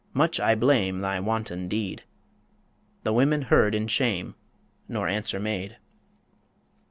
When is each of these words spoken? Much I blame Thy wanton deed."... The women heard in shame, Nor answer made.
Much 0.15 0.39
I 0.39 0.55
blame 0.55 1.01
Thy 1.01 1.19
wanton 1.19 1.67
deed."... 1.67 2.01
The 3.03 3.13
women 3.13 3.43
heard 3.43 3.75
in 3.75 3.85
shame, 3.87 4.33
Nor 4.87 5.07
answer 5.07 5.39
made. 5.39 5.77